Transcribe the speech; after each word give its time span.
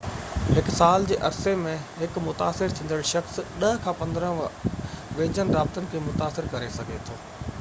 هڪ 0.59 0.71
سال 0.75 1.03
جي 1.09 1.17
عرصي 1.27 1.51
۾ 1.65 1.73
هڪ 1.99 2.23
متاثر 2.27 2.73
ٿيندڙ 2.79 2.99
شخص 3.11 3.37
10 3.65 3.77
کان 3.85 3.97
15 4.01 4.33
ويجهن 4.39 5.55
رابطن 5.59 5.91
کي 5.93 6.05
متاثر 6.09 6.53
ڪري 6.55 6.75
سگهي 6.79 6.99
ٿو 7.11 7.19